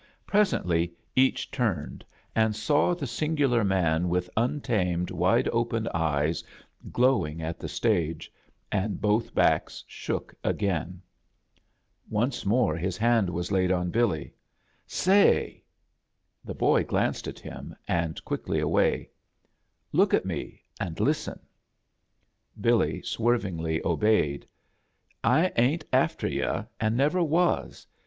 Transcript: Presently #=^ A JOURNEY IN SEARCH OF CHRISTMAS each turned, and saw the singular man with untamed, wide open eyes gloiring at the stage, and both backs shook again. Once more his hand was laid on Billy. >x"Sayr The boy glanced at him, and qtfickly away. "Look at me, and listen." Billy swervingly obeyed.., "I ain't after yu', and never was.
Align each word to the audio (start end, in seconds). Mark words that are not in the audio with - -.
Presently 0.25 0.87
#=^ 0.87 0.87
A 0.87 0.87
JOURNEY 0.87 0.97
IN 0.97 0.97
SEARCH 0.97 1.13
OF 1.13 1.15
CHRISTMAS 1.27 1.27
each 1.27 1.51
turned, 1.51 2.05
and 2.35 2.55
saw 2.55 2.93
the 2.95 3.05
singular 3.05 3.63
man 3.63 4.09
with 4.09 4.31
untamed, 4.35 5.11
wide 5.11 5.47
open 5.49 5.87
eyes 5.93 6.43
gloiring 6.91 7.39
at 7.43 7.59
the 7.59 7.67
stage, 7.67 8.33
and 8.71 8.99
both 8.99 9.35
backs 9.35 9.83
shook 9.85 10.33
again. 10.43 11.03
Once 12.09 12.47
more 12.47 12.75
his 12.75 12.97
hand 12.97 13.29
was 13.29 13.51
laid 13.51 13.71
on 13.71 13.91
Billy. 13.91 14.33
>x"Sayr 14.87 15.59
The 16.43 16.55
boy 16.55 16.83
glanced 16.83 17.27
at 17.27 17.37
him, 17.37 17.75
and 17.87 18.19
qtfickly 18.25 18.59
away. 18.59 19.11
"Look 19.91 20.15
at 20.15 20.25
me, 20.25 20.63
and 20.79 20.99
listen." 20.99 21.39
Billy 22.59 23.03
swervingly 23.03 23.85
obeyed.., 23.85 24.47
"I 25.23 25.51
ain't 25.57 25.85
after 25.93 26.27
yu', 26.27 26.65
and 26.79 26.97
never 26.97 27.21
was. 27.21 27.85